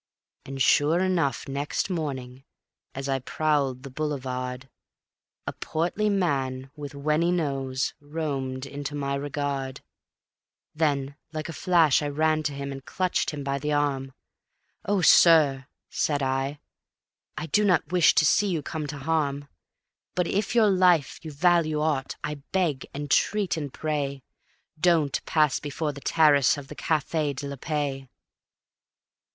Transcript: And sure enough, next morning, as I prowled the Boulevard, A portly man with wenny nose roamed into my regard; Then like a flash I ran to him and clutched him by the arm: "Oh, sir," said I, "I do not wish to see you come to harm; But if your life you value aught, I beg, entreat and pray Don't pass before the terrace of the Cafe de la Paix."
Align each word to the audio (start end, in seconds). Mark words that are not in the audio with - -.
And 0.47 0.59
sure 0.59 0.99
enough, 0.99 1.47
next 1.47 1.87
morning, 1.87 2.43
as 2.95 3.07
I 3.07 3.19
prowled 3.19 3.83
the 3.83 3.91
Boulevard, 3.91 4.67
A 5.45 5.53
portly 5.53 6.09
man 6.09 6.71
with 6.75 6.95
wenny 6.95 7.31
nose 7.31 7.93
roamed 7.99 8.65
into 8.65 8.95
my 8.95 9.13
regard; 9.13 9.81
Then 10.73 11.17
like 11.31 11.49
a 11.49 11.53
flash 11.53 12.01
I 12.01 12.07
ran 12.07 12.41
to 12.45 12.53
him 12.53 12.71
and 12.71 12.83
clutched 12.83 13.29
him 13.29 13.43
by 13.43 13.59
the 13.59 13.73
arm: 13.73 14.11
"Oh, 14.85 15.01
sir," 15.01 15.67
said 15.91 16.23
I, 16.23 16.59
"I 17.37 17.45
do 17.45 17.63
not 17.63 17.91
wish 17.91 18.15
to 18.15 18.25
see 18.25 18.47
you 18.47 18.63
come 18.63 18.87
to 18.87 18.97
harm; 18.97 19.49
But 20.15 20.25
if 20.25 20.55
your 20.55 20.71
life 20.71 21.23
you 21.23 21.31
value 21.31 21.79
aught, 21.79 22.15
I 22.23 22.41
beg, 22.51 22.87
entreat 22.95 23.55
and 23.55 23.71
pray 23.71 24.23
Don't 24.79 25.23
pass 25.27 25.59
before 25.59 25.93
the 25.93 26.01
terrace 26.01 26.57
of 26.57 26.69
the 26.69 26.75
Cafe 26.75 27.33
de 27.33 27.45
la 27.47 27.55
Paix." 27.57 28.07